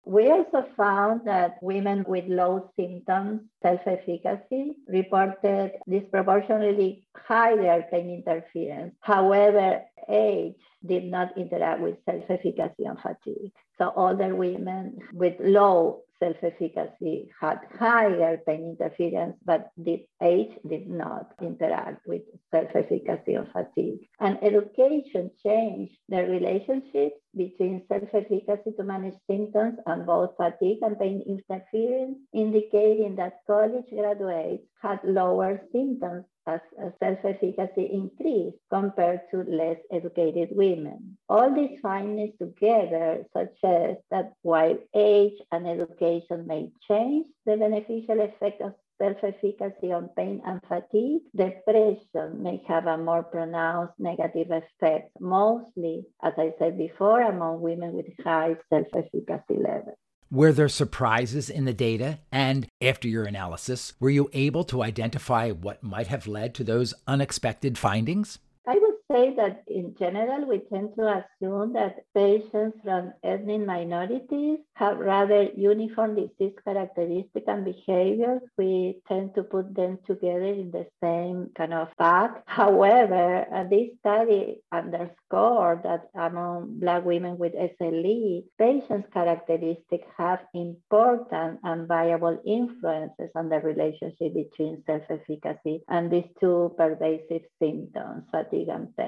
We 0.04 0.30
also 0.30 0.66
found 0.76 1.26
that 1.26 1.58
women 1.62 2.04
with 2.08 2.24
low 2.26 2.70
symptoms 2.76 3.42
self-efficacy 3.62 4.76
reported 4.88 5.72
disproportionately 5.88 7.06
higher 7.14 7.84
pain 7.90 8.10
interference. 8.10 8.94
However, 9.00 9.82
age 10.08 10.56
did 10.84 11.04
not 11.04 11.38
interact 11.38 11.80
with 11.80 11.98
self-efficacy 12.04 12.84
and 12.84 12.98
fatigue. 13.00 13.52
So 13.78 13.92
older 13.94 14.34
women 14.34 14.98
with 15.12 15.34
low 15.38 16.02
self-efficacy 16.18 17.30
had 17.40 17.58
higher 17.78 18.38
pain 18.46 18.76
interference, 18.76 19.36
but 19.44 19.70
did, 19.82 20.00
age 20.22 20.52
did 20.68 20.88
not 20.88 21.32
interact 21.40 22.06
with 22.06 22.22
self-efficacy 22.50 23.36
or 23.36 23.46
fatigue. 23.52 24.08
And 24.20 24.38
education 24.42 25.30
changed 25.44 25.96
the 26.08 26.24
relationships 26.24 27.21
between 27.36 27.84
self-efficacy 27.88 28.72
to 28.76 28.84
manage 28.84 29.14
symptoms 29.30 29.78
and 29.86 30.06
both 30.06 30.36
fatigue 30.36 30.78
and 30.82 30.98
pain 30.98 31.22
interference, 31.26 32.18
indicating 32.32 33.16
that 33.16 33.40
college 33.46 33.86
graduates 33.90 34.64
had 34.82 35.00
lower 35.04 35.60
symptoms 35.72 36.24
as 36.46 36.60
self-efficacy 37.00 37.88
increased 37.92 38.56
compared 38.70 39.20
to 39.30 39.44
less 39.44 39.78
educated 39.92 40.48
women. 40.52 41.16
All 41.28 41.54
these 41.54 41.78
findings 41.80 42.34
together 42.38 43.24
suggest 43.36 44.00
that 44.10 44.32
while 44.42 44.76
age 44.94 45.38
and 45.52 45.68
education 45.68 46.46
may 46.46 46.70
change 46.88 47.26
the 47.46 47.56
beneficial 47.56 48.20
effect 48.20 48.60
of 48.60 48.74
self-efficacy 49.02 49.92
on 49.92 50.08
pain 50.16 50.40
and 50.46 50.60
fatigue, 50.68 51.22
depression 51.34 52.42
may 52.42 52.62
have 52.68 52.86
a 52.86 52.96
more 52.96 53.22
pronounced 53.22 53.94
negative 53.98 54.48
effect, 54.50 55.10
mostly, 55.20 56.04
as 56.22 56.32
I 56.38 56.52
said 56.58 56.78
before, 56.78 57.22
among 57.22 57.60
women 57.60 57.94
with 57.94 58.06
high 58.22 58.56
self-efficacy 58.70 59.60
levels. 59.62 59.96
Were 60.30 60.52
there 60.52 60.68
surprises 60.68 61.50
in 61.50 61.66
the 61.66 61.74
data? 61.74 62.20
And 62.30 62.66
after 62.80 63.06
your 63.06 63.24
analysis, 63.24 63.92
were 64.00 64.08
you 64.08 64.30
able 64.32 64.64
to 64.64 64.82
identify 64.82 65.50
what 65.50 65.82
might 65.82 66.06
have 66.06 66.26
led 66.26 66.54
to 66.54 66.64
those 66.64 66.94
unexpected 67.06 67.76
findings? 67.76 68.38
I 68.66 68.76
would 68.80 68.91
say 69.12 69.34
that 69.36 69.62
in 69.68 69.94
general, 69.98 70.46
we 70.46 70.60
tend 70.72 70.90
to 70.96 71.04
assume 71.18 71.74
that 71.74 71.96
patients 72.14 72.78
from 72.82 73.12
ethnic 73.22 73.66
minorities 73.66 74.58
have 74.74 74.98
rather 74.98 75.48
uniform 75.56 76.14
disease 76.14 76.56
characteristics 76.64 77.46
and 77.46 77.64
behaviors. 77.64 78.40
We 78.56 79.00
tend 79.08 79.34
to 79.34 79.42
put 79.42 79.74
them 79.74 79.98
together 80.06 80.52
in 80.62 80.70
the 80.70 80.86
same 81.02 81.50
kind 81.56 81.74
of 81.74 81.88
pack. 81.98 82.42
However, 82.46 83.46
uh, 83.52 83.64
this 83.64 83.90
study 84.00 84.62
underscored 84.72 85.82
that 85.84 86.08
among 86.14 86.80
Black 86.80 87.04
women 87.04 87.36
with 87.38 87.52
SLE, 87.54 88.44
patients' 88.58 89.08
characteristics 89.12 90.08
have 90.16 90.40
important 90.54 91.60
and 91.64 91.86
viable 91.86 92.38
influences 92.46 93.30
on 93.34 93.48
the 93.48 93.60
relationship 93.60 94.34
between 94.34 94.82
self 94.86 95.02
efficacy 95.10 95.82
and 95.88 96.10
these 96.10 96.30
two 96.40 96.74
pervasive 96.78 97.42
symptoms, 97.60 98.24
fatigue 98.30 98.68
and 98.68 98.96
pain. 98.96 99.01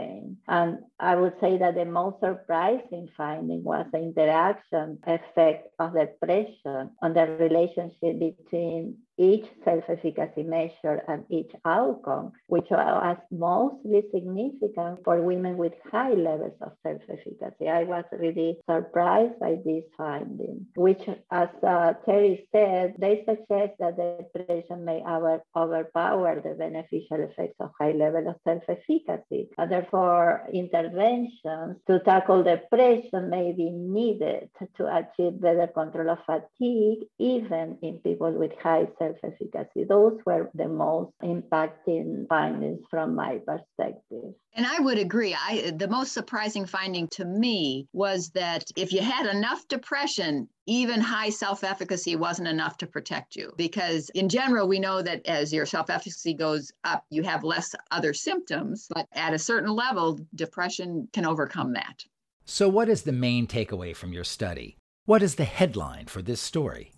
And 0.48 0.78
I 1.00 1.16
would 1.16 1.34
say 1.40 1.58
that 1.58 1.74
the 1.74 1.84
most 1.84 2.20
surprising 2.20 3.08
finding 3.16 3.64
was 3.64 3.86
the 3.92 3.98
interaction 3.98 4.98
effect 5.06 5.68
of 5.78 5.94
depression 5.94 6.90
on 7.02 7.14
the 7.14 7.26
relationship 7.38 8.18
between 8.18 8.98
each 9.18 9.47
self-efficacy 9.64 10.42
measure 10.42 11.02
and 11.09 11.25
each 11.28 11.52
outcome, 11.64 12.33
which 12.47 12.66
was 12.71 13.16
mostly 13.30 14.02
significant 14.12 15.00
for 15.04 15.23
women 15.23 15.56
with 15.56 15.73
high 15.90 16.14
levels 16.14 16.56
of 16.61 16.73
self-efficacy. 16.83 17.68
I 17.68 17.85
was 17.85 18.04
really 18.12 18.59
surprised 18.68 19.38
by 19.38 19.59
this 19.64 19.85
finding, 19.97 20.66
which, 20.75 21.02
as 21.30 21.49
uh, 21.66 21.94
Terry 22.04 22.49
said, 22.52 22.94
they 22.99 23.25
suggest 23.25 23.75
that 23.78 23.97
depression 23.97 24.85
may 24.85 25.02
over, 25.06 25.42
overpower 25.56 26.40
the 26.40 26.54
beneficial 26.54 27.21
effects 27.21 27.56
of 27.61 27.71
high 27.78 27.92
level 27.92 28.28
of 28.28 28.37
self-efficacy. 28.44 29.50
And 29.59 29.71
therefore, 29.71 30.49
interventions 30.52 31.76
to 31.87 32.00
tackle 32.00 32.42
depression 32.42 33.30
may 33.30 33.52
be 33.52 33.71
needed 33.71 34.50
to 34.76 34.97
achieve 34.97 35.40
better 35.40 35.68
control 35.68 36.11
of 36.11 36.18
fatigue, 36.26 37.06
even 37.18 37.78
in 37.83 37.99
people 37.99 38.33
with 38.33 38.52
high 38.61 38.88
self 38.99 39.03
self 39.04 39.16
efficacy. 39.32 39.84
Those 39.84 40.18
were 40.25 40.50
the 40.54 40.68
most 40.68 41.12
impacting 41.23 42.26
findings 42.28 42.80
from 42.90 43.14
my 43.14 43.38
perspective. 43.46 44.34
And 44.54 44.66
I 44.66 44.78
would 44.80 44.99
agree. 44.99 45.34
I 45.34 45.73
the 45.76 45.88
most 45.88 46.12
surprising 46.12 46.66
finding 46.66 47.08
to 47.08 47.25
me 47.25 47.88
was 47.92 48.30
that 48.30 48.64
if 48.76 48.92
you 48.92 49.00
had 49.00 49.26
enough 49.26 49.66
depression, 49.68 50.49
even 50.66 51.00
high 51.00 51.30
self-efficacy 51.30 52.16
wasn't 52.16 52.49
enough 52.49 52.76
to 52.78 52.87
protect 52.87 53.37
you 53.37 53.52
because 53.56 54.11
in 54.11 54.28
general 54.28 54.68
we 54.68 54.78
know 54.78 55.02
that 55.02 55.26
as 55.26 55.52
your 55.52 55.66
self-efficacy 55.66 56.34
goes 56.34 56.73
up, 56.84 57.04
you 57.11 57.23
have 57.23 57.44
less 57.44 57.75
other 57.90 58.14
symptoms, 58.14 58.87
but 58.94 59.06
at 59.12 59.34
a 59.34 59.38
certain 59.38 59.70
level 59.70 60.18
depression 60.34 61.08
can 61.12 61.26
overcome 61.26 61.73
that. 61.75 62.04
So 62.46 62.68
what 62.68 62.88
is 62.88 63.02
the 63.02 63.12
main 63.12 63.46
takeaway 63.46 63.96
from 63.96 64.12
your 64.12 64.25
study? 64.25 64.76
What 65.06 65.23
is 65.23 65.34
the 65.34 65.44
headline 65.44 66.06
for 66.06 66.23
this 66.23 66.40
story? 66.40 66.93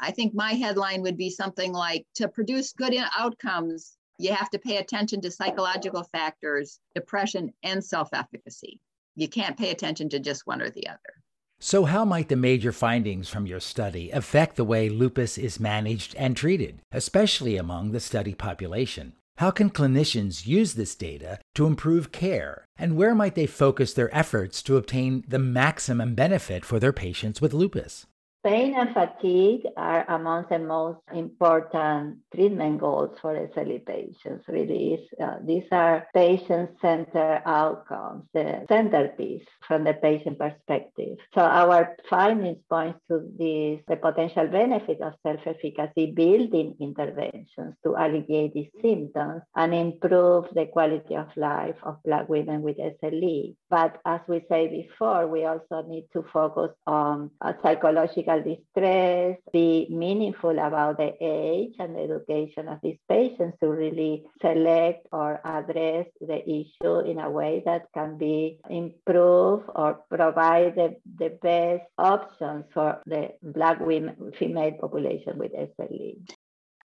I 0.00 0.10
think 0.10 0.34
my 0.34 0.52
headline 0.52 1.02
would 1.02 1.16
be 1.16 1.30
something 1.30 1.72
like 1.72 2.06
to 2.14 2.28
produce 2.28 2.72
good 2.72 2.94
outcomes, 3.18 3.96
you 4.18 4.32
have 4.34 4.50
to 4.50 4.58
pay 4.58 4.76
attention 4.76 5.20
to 5.22 5.30
psychological 5.30 6.04
factors, 6.04 6.78
depression, 6.94 7.52
and 7.62 7.82
self 7.82 8.10
efficacy. 8.12 8.80
You 9.16 9.28
can't 9.28 9.58
pay 9.58 9.70
attention 9.70 10.08
to 10.10 10.18
just 10.18 10.46
one 10.46 10.60
or 10.60 10.70
the 10.70 10.88
other. 10.88 11.22
So, 11.58 11.84
how 11.84 12.04
might 12.04 12.28
the 12.28 12.36
major 12.36 12.72
findings 12.72 13.28
from 13.28 13.46
your 13.46 13.60
study 13.60 14.10
affect 14.10 14.56
the 14.56 14.64
way 14.64 14.88
lupus 14.88 15.36
is 15.36 15.60
managed 15.60 16.14
and 16.16 16.36
treated, 16.36 16.80
especially 16.92 17.56
among 17.56 17.92
the 17.92 18.00
study 18.00 18.34
population? 18.34 19.14
How 19.36 19.50
can 19.50 19.70
clinicians 19.70 20.46
use 20.46 20.74
this 20.74 20.94
data 20.94 21.38
to 21.54 21.66
improve 21.66 22.12
care? 22.12 22.66
And 22.76 22.96
where 22.96 23.14
might 23.14 23.34
they 23.34 23.46
focus 23.46 23.94
their 23.94 24.14
efforts 24.14 24.62
to 24.64 24.76
obtain 24.76 25.24
the 25.26 25.38
maximum 25.38 26.14
benefit 26.14 26.64
for 26.64 26.78
their 26.78 26.92
patients 26.92 27.40
with 27.40 27.54
lupus? 27.54 28.06
Pain 28.42 28.74
and 28.74 28.94
fatigue 28.94 29.66
are 29.76 30.06
among 30.08 30.46
the 30.48 30.58
most 30.58 31.00
important 31.12 32.20
treatment 32.34 32.80
goals 32.80 33.18
for 33.20 33.34
SLE 33.34 33.84
patients. 33.84 34.48
Really, 34.48 35.06
uh, 35.22 35.36
these 35.44 35.64
are 35.70 36.06
patient-centered 36.14 37.42
outcomes, 37.44 38.24
the 38.32 38.64
centerpiece 38.66 39.44
from 39.68 39.84
the 39.84 39.92
patient 39.92 40.38
perspective. 40.38 41.18
So 41.34 41.42
our 41.42 41.96
findings 42.08 42.62
point 42.70 42.96
to 43.08 43.28
this, 43.36 43.84
the 43.86 43.96
potential 43.96 44.46
benefit 44.46 45.02
of 45.02 45.12
self-efficacy 45.22 46.12
building 46.12 46.76
interventions 46.80 47.74
to 47.84 47.94
alleviate 47.98 48.54
these 48.54 48.70
symptoms 48.80 49.42
and 49.54 49.74
improve 49.74 50.46
the 50.54 50.64
quality 50.64 51.14
of 51.14 51.26
life 51.36 51.76
of 51.82 52.02
Black 52.04 52.26
women 52.30 52.62
with 52.62 52.78
SLE. 52.78 53.54
But 53.68 54.00
as 54.06 54.20
we 54.26 54.40
said 54.48 54.70
before, 54.70 55.26
we 55.26 55.44
also 55.44 55.82
need 55.86 56.06
to 56.14 56.24
focus 56.32 56.70
on 56.86 57.30
uh, 57.42 57.52
distress, 58.38 59.36
be 59.52 59.88
meaningful 59.90 60.58
about 60.58 60.98
the 60.98 61.12
age 61.20 61.74
and 61.78 61.96
the 61.96 62.02
education 62.02 62.68
of 62.68 62.78
these 62.82 62.98
patients 63.08 63.58
to 63.60 63.68
really 63.68 64.24
select 64.40 65.06
or 65.12 65.40
address 65.44 66.06
the 66.20 66.42
issue 66.48 67.00
in 67.00 67.18
a 67.18 67.28
way 67.28 67.62
that 67.64 67.86
can 67.92 68.16
be 68.16 68.58
improved 68.68 69.64
or 69.74 70.00
provide 70.08 70.76
the, 70.76 70.96
the 71.18 71.30
best 71.42 71.82
options 71.98 72.64
for 72.72 73.02
the 73.06 73.30
Black 73.42 73.80
women, 73.80 74.32
female 74.38 74.72
population 74.80 75.38
with 75.38 75.52
SLE. 75.52 76.16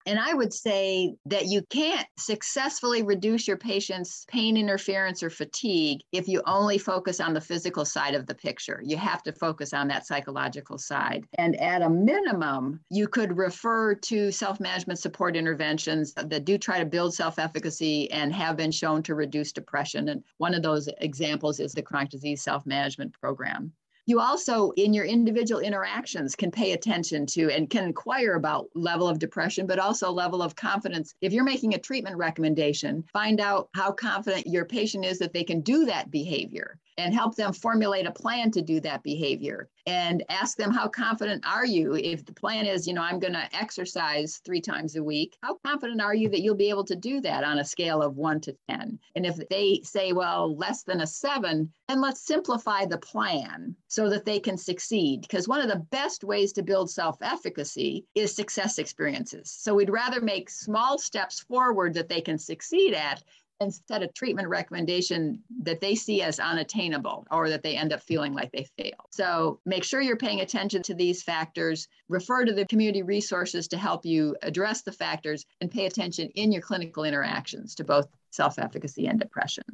And 0.06 0.18
I 0.18 0.34
would 0.34 0.52
say 0.52 1.16
that 1.26 1.46
you 1.46 1.62
can't 1.70 2.06
successfully 2.18 3.02
reduce 3.02 3.48
your 3.48 3.56
patient's 3.56 4.24
pain 4.28 4.56
interference 4.56 5.22
or 5.22 5.30
fatigue 5.30 6.00
if 6.12 6.28
you 6.28 6.42
only 6.46 6.78
focus 6.78 7.20
on 7.20 7.32
the 7.32 7.40
physical 7.40 7.84
side 7.84 8.14
of 8.14 8.26
the 8.26 8.34
picture. 8.34 8.82
You 8.84 8.96
have 8.98 9.22
to 9.22 9.32
focus 9.32 9.72
on 9.72 9.88
that 9.88 10.06
psychological 10.06 10.76
side. 10.76 11.24
And 11.38 11.58
at 11.60 11.82
a 11.82 11.88
minimum, 11.88 12.80
you 12.90 13.08
could 13.08 13.36
refer 13.36 13.94
to 13.94 14.30
self 14.30 14.60
management 14.60 14.98
support 14.98 15.36
interventions 15.36 16.12
that 16.14 16.44
do 16.44 16.58
try 16.58 16.78
to 16.78 16.84
build 16.84 17.14
self 17.14 17.38
efficacy 17.38 18.10
and 18.10 18.32
have 18.34 18.56
been 18.56 18.72
shown 18.72 19.02
to 19.04 19.14
reduce 19.14 19.52
depression. 19.52 20.10
And 20.10 20.22
one 20.38 20.54
of 20.54 20.62
those 20.62 20.88
examples 20.98 21.60
is 21.60 21.72
the 21.72 21.82
chronic 21.82 22.10
disease 22.10 22.42
self 22.42 22.66
management 22.66 23.12
program. 23.18 23.72
You 24.06 24.20
also, 24.20 24.70
in 24.72 24.92
your 24.92 25.06
individual 25.06 25.62
interactions, 25.62 26.36
can 26.36 26.50
pay 26.50 26.72
attention 26.72 27.24
to 27.26 27.50
and 27.50 27.70
can 27.70 27.84
inquire 27.84 28.34
about 28.34 28.68
level 28.74 29.08
of 29.08 29.18
depression, 29.18 29.66
but 29.66 29.78
also 29.78 30.10
level 30.10 30.42
of 30.42 30.54
confidence. 30.54 31.14
If 31.22 31.32
you're 31.32 31.42
making 31.42 31.72
a 31.72 31.78
treatment 31.78 32.18
recommendation, 32.18 33.04
find 33.12 33.40
out 33.40 33.70
how 33.74 33.92
confident 33.92 34.46
your 34.46 34.66
patient 34.66 35.06
is 35.06 35.18
that 35.20 35.32
they 35.32 35.42
can 35.42 35.62
do 35.62 35.86
that 35.86 36.10
behavior 36.10 36.78
and 36.98 37.14
help 37.14 37.34
them 37.34 37.52
formulate 37.52 38.06
a 38.06 38.12
plan 38.12 38.50
to 38.50 38.62
do 38.62 38.80
that 38.80 39.02
behavior 39.02 39.68
and 39.86 40.22
ask 40.28 40.56
them 40.56 40.72
how 40.72 40.88
confident 40.88 41.44
are 41.46 41.66
you? 41.66 41.94
If 41.94 42.24
the 42.24 42.32
plan 42.32 42.66
is 42.66 42.86
you 42.86 42.94
know 42.94 43.02
i'm 43.02 43.18
going 43.18 43.32
to 43.32 43.48
exercise 43.56 44.40
three 44.44 44.60
times 44.60 44.96
a 44.96 45.02
week 45.02 45.36
how 45.42 45.56
confident 45.64 46.00
are 46.00 46.14
you 46.14 46.28
that 46.28 46.40
you'll 46.40 46.54
be 46.54 46.68
able 46.68 46.84
to 46.84 46.96
do 46.96 47.20
that 47.20 47.44
on 47.44 47.58
a 47.58 47.64
scale 47.64 48.02
of 48.02 48.16
1 48.16 48.40
to 48.42 48.56
10 48.68 48.98
and 49.16 49.26
if 49.26 49.36
they 49.48 49.80
say 49.82 50.12
well 50.12 50.56
less 50.56 50.82
than 50.82 51.00
a 51.00 51.06
7 51.06 51.72
then 51.88 52.00
let's 52.00 52.26
simplify 52.26 52.84
the 52.84 52.98
plan 52.98 53.74
so 53.88 54.08
that 54.08 54.24
they 54.24 54.40
can 54.40 54.56
succeed. 54.56 55.20
Because 55.22 55.46
one 55.46 55.60
of 55.60 55.68
the 55.68 55.84
best 55.90 56.24
ways 56.24 56.52
to 56.54 56.62
build 56.62 56.90
self-efficacy 56.90 58.04
is 58.14 58.34
success 58.34 58.78
experiences. 58.78 59.54
So 59.56 59.74
we'd 59.74 59.90
rather 59.90 60.20
make 60.20 60.50
small 60.50 60.98
steps 60.98 61.40
forward 61.40 61.94
that 61.94 62.08
they 62.08 62.20
can 62.20 62.38
succeed 62.38 62.94
at 62.94 63.22
and 63.64 63.74
set 63.88 64.02
a 64.02 64.08
treatment 64.08 64.48
recommendation 64.48 65.42
that 65.62 65.80
they 65.80 65.94
see 65.94 66.22
as 66.22 66.38
unattainable 66.38 67.26
or 67.30 67.48
that 67.48 67.62
they 67.62 67.76
end 67.76 67.92
up 67.92 68.02
feeling 68.02 68.34
like 68.34 68.52
they 68.52 68.66
fail. 68.78 69.08
So 69.10 69.60
make 69.66 69.82
sure 69.82 70.00
you're 70.00 70.16
paying 70.16 70.40
attention 70.40 70.82
to 70.84 70.94
these 70.94 71.22
factors, 71.22 71.88
refer 72.08 72.44
to 72.44 72.52
the 72.52 72.66
community 72.66 73.02
resources 73.02 73.66
to 73.68 73.76
help 73.76 74.04
you 74.04 74.36
address 74.42 74.82
the 74.82 74.92
factors, 74.92 75.44
and 75.60 75.70
pay 75.70 75.86
attention 75.86 76.28
in 76.34 76.52
your 76.52 76.62
clinical 76.62 77.04
interactions 77.04 77.74
to 77.76 77.84
both 77.84 78.06
self 78.30 78.58
efficacy 78.58 79.06
and 79.06 79.18
depression. 79.18 79.64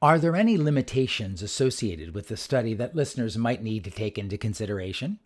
Are 0.00 0.18
there 0.18 0.36
any 0.36 0.56
limitations 0.56 1.42
associated 1.42 2.14
with 2.14 2.28
the 2.28 2.36
study 2.36 2.72
that 2.74 2.94
listeners 2.94 3.36
might 3.36 3.64
need 3.64 3.82
to 3.84 3.90
take 3.90 4.16
into 4.16 4.38
consideration? 4.38 5.18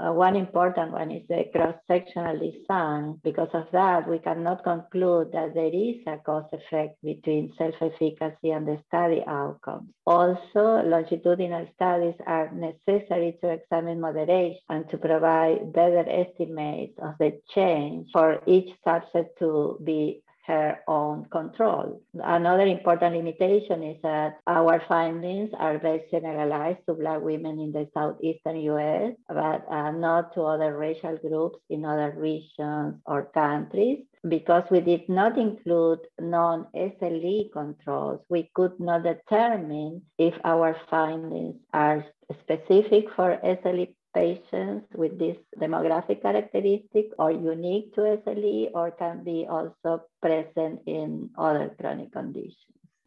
Uh, 0.00 0.12
one 0.12 0.34
important 0.34 0.92
one 0.92 1.10
is 1.10 1.22
the 1.28 1.44
cross-sectional 1.52 2.38
design. 2.38 3.20
Because 3.22 3.50
of 3.52 3.66
that, 3.72 4.08
we 4.08 4.18
cannot 4.18 4.64
conclude 4.64 5.30
that 5.32 5.52
there 5.52 5.74
is 5.74 5.96
a 6.06 6.16
cause 6.24 6.48
effect 6.52 6.96
between 7.02 7.52
self-efficacy 7.58 8.50
and 8.50 8.66
the 8.66 8.78
study 8.88 9.22
outcomes. 9.26 9.90
Also, 10.06 10.82
longitudinal 10.84 11.66
studies 11.74 12.14
are 12.26 12.50
necessary 12.52 13.36
to 13.42 13.50
examine 13.50 14.00
moderation 14.00 14.60
and 14.70 14.88
to 14.88 14.96
provide 14.96 15.72
better 15.72 16.04
estimates 16.08 16.94
of 17.02 17.14
the 17.18 17.38
change 17.54 18.08
for 18.12 18.40
each 18.46 18.70
subset 18.86 19.26
to 19.38 19.78
be 19.84 20.22
her 20.46 20.80
own 20.88 21.26
control. 21.30 22.02
Another 22.14 22.66
important 22.66 23.16
limitation 23.16 23.82
is 23.82 23.96
that 24.02 24.38
our 24.46 24.82
findings 24.88 25.50
are 25.58 25.78
very 25.78 26.02
generalized 26.10 26.80
to 26.86 26.94
Black 26.94 27.20
women 27.20 27.60
in 27.60 27.72
the 27.72 27.88
southeastern 27.94 28.56
US, 28.60 29.12
but 29.28 29.64
uh, 29.70 29.90
not 29.90 30.34
to 30.34 30.42
other 30.42 30.76
racial 30.76 31.16
groups 31.18 31.58
in 31.68 31.84
other 31.84 32.14
regions 32.16 32.94
or 33.06 33.30
countries. 33.34 34.04
Because 34.28 34.64
we 34.70 34.80
did 34.80 35.08
not 35.08 35.38
include 35.38 36.00
non 36.20 36.66
SLE 36.74 37.50
controls, 37.52 38.20
we 38.28 38.50
could 38.54 38.78
not 38.78 39.02
determine 39.02 40.02
if 40.18 40.34
our 40.44 40.76
findings 40.90 41.56
are 41.72 42.04
specific 42.42 43.06
for 43.16 43.38
SLE 43.42 43.88
patients 44.14 44.86
with 44.94 45.18
this 45.18 45.36
demographic 45.58 46.22
characteristic 46.22 47.06
or 47.18 47.30
unique 47.30 47.94
to 47.94 48.20
SLE 48.24 48.70
or 48.74 48.90
can 48.90 49.24
be 49.24 49.46
also 49.48 50.02
present 50.20 50.80
in 50.86 51.30
other 51.38 51.74
chronic 51.80 52.12
conditions. 52.12 52.56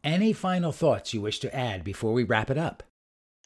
Any 0.02 0.32
final 0.32 0.72
thoughts 0.72 1.14
you 1.14 1.20
wish 1.20 1.40
to 1.40 1.54
add 1.54 1.82
before 1.82 2.12
we 2.12 2.24
wrap 2.24 2.50
it 2.50 2.58
up? 2.58 2.82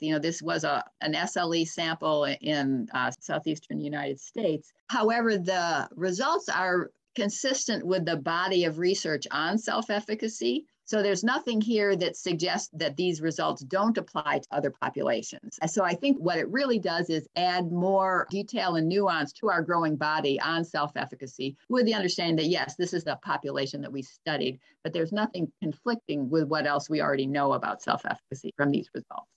You 0.01 0.13
know, 0.13 0.19
this 0.19 0.43
was 0.43 0.65
a, 0.65 0.85
an 1.01 1.15
SLE 1.15 1.67
sample 1.67 2.25
in 2.25 2.89
uh, 2.95 3.11
southeastern 3.21 3.81
United 3.81 4.21
States. 4.21 4.73
However, 4.89 5.39
the 5.39 5.89
results 5.95 6.49
are 6.49 6.91
consistent 7.17 7.85
with 7.85 8.05
the 8.05 8.17
body 8.17 8.65
of 8.65 8.79
research 8.79 9.27
on 9.31 9.59
self 9.59 9.91
efficacy. 9.91 10.67
So 10.89 11.03
there's 11.03 11.23
nothing 11.23 11.61
here 11.61 11.97
that 11.97 12.17
suggests 12.17 12.71
that 12.73 12.97
these 12.97 13.21
results 13.21 13.61
don't 13.63 13.99
apply 13.99 14.39
to 14.39 14.49
other 14.51 14.71
populations. 14.71 15.59
So 15.67 15.85
I 15.85 15.93
think 15.93 16.17
what 16.17 16.39
it 16.39 16.49
really 16.49 16.79
does 16.79 17.11
is 17.11 17.29
add 17.37 17.71
more 17.71 18.27
detail 18.31 18.77
and 18.77 18.89
nuance 18.89 19.35
to 19.35 19.51
our 19.51 19.61
growing 19.61 19.97
body 19.97 20.41
on 20.41 20.65
self 20.65 20.93
efficacy 20.97 21.59
with 21.69 21.85
the 21.85 21.93
understanding 21.93 22.37
that, 22.37 22.51
yes, 22.51 22.75
this 22.77 22.95
is 22.95 23.05
the 23.05 23.19
population 23.23 23.83
that 23.83 23.93
we 23.93 24.01
studied, 24.01 24.61
but 24.83 24.95
there's 24.95 25.13
nothing 25.13 25.53
conflicting 25.63 26.31
with 26.31 26.49
what 26.49 26.67
else 26.67 26.89
we 26.89 27.03
already 27.03 27.27
know 27.27 27.53
about 27.53 27.83
self 27.83 28.07
efficacy 28.07 28.55
from 28.57 28.71
these 28.71 28.89
results. 28.95 29.29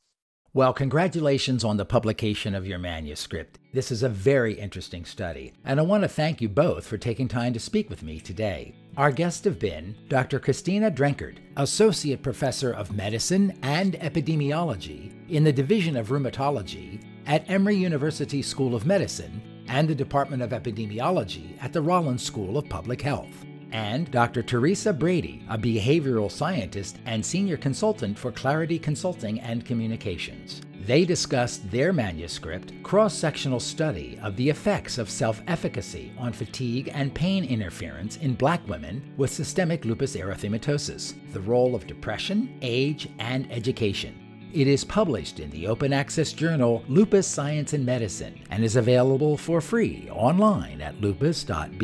Well, 0.54 0.72
congratulations 0.72 1.66
on 1.66 1.76
the 1.76 1.84
publication 1.84 2.56
of 2.56 2.66
your 2.66 2.80
manuscript. 2.80 3.60
This 3.74 3.92
is 3.92 4.04
a 4.04 4.10
very 4.10 4.54
interesting 4.54 5.04
study, 5.04 5.52
and 5.66 5.82
I 5.82 5.84
want 5.84 6.04
to 6.04 6.10
thank 6.10 6.40
you 6.40 6.48
both 6.48 6.88
for 6.88 6.98
taking 6.98 7.28
time 7.28 7.52
to 7.52 7.60
speak 7.60 7.90
with 7.90 8.04
me 8.04 8.22
today. 8.22 8.74
Our 8.98 9.12
guests 9.12 9.46
have 9.46 9.58
been 9.58 9.96
Dr. 10.10 10.38
Christina 10.38 10.92
Drenkard, 10.92 11.38
Associate 11.56 12.22
Professor 12.22 12.74
of 12.74 12.94
Medicine 12.94 13.58
and 13.62 13.94
Epidemiology 13.94 15.14
in 15.30 15.46
the 15.46 15.54
Division 15.54 15.96
of 15.96 16.10
Rheumatology 16.10 17.02
at 17.26 17.50
Emory 17.50 17.78
University 17.78 18.42
School 18.42 18.76
of 18.76 18.86
Medicine 18.86 19.42
and 19.70 19.88
the 19.88 19.96
Department 19.96 20.44
of 20.44 20.50
Epidemiology 20.50 21.58
at 21.64 21.72
the 21.72 21.82
Rollins 21.82 22.22
School 22.22 22.58
of 22.58 22.68
Public 22.68 23.02
Health 23.02 23.46
and 23.72 24.12
Dr. 24.12 24.44
Teresa 24.44 24.92
Brady, 24.92 25.46
a 25.50 25.58
behavioral 25.58 26.30
scientist 26.30 26.98
and 27.06 27.26
senior 27.26 27.56
consultant 27.56 28.20
for 28.20 28.34
Clarity 28.34 28.78
Consulting 28.78 29.40
and 29.40 29.66
Communications. 29.66 30.62
They 30.86 31.06
discussed 31.06 31.70
their 31.70 31.94
manuscript, 31.94 32.74
Cross 32.82 33.14
Sectional 33.16 33.60
Study 33.60 34.18
of 34.24 34.36
the 34.36 34.50
Effects 34.50 34.98
of 34.98 35.12
Self 35.12 35.40
Efficacy 35.48 36.12
on 36.18 36.34
Fatigue 36.34 36.90
and 36.94 37.14
Pain 37.14 37.46
Interference 37.46 38.18
in 38.18 38.34
Black 38.34 38.68
Women 38.68 39.14
with 39.16 39.30
Systemic 39.30 39.86
Lupus 39.86 40.16
Erythematosus, 40.16 41.14
the 41.34 41.42
role 41.42 41.76
of 41.76 41.86
depression, 41.86 42.58
age, 42.64 43.08
and 43.20 43.52
education. 43.52 44.50
It 44.54 44.68
is 44.68 44.84
published 44.84 45.40
in 45.40 45.52
the 45.52 45.68
open 45.68 45.94
access 45.94 46.34
journal 46.34 46.84
Lupus 46.88 47.28
Science 47.28 47.74
and 47.74 47.86
Medicine 47.86 48.40
and 48.50 48.64
is 48.64 48.76
available 48.76 49.38
for 49.38 49.62
free 49.62 50.10
online 50.12 50.82
at 50.82 51.00
lupus.bmj.com. 51.00 51.78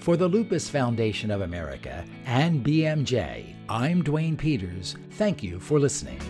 For 0.00 0.16
the 0.16 0.28
Lupus 0.28 0.68
Foundation 0.68 1.30
of 1.30 1.42
America 1.42 2.04
and 2.26 2.64
BMJ, 2.64 3.54
I'm 3.68 4.02
Duane 4.02 4.36
Peters. 4.36 4.96
Thank 5.12 5.42
you 5.42 5.60
for 5.60 5.78
listening. 5.80 6.20